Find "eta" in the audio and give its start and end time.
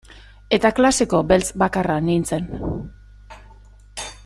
0.55-0.71